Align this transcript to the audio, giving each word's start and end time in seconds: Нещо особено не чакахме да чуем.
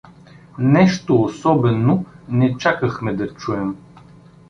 Нещо 0.59 1.21
особено 1.23 2.05
не 2.29 2.57
чакахме 2.57 3.13
да 3.13 3.33
чуем. 3.33 3.77